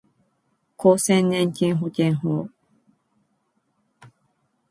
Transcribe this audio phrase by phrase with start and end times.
[0.75, 2.49] 厚生年金保険法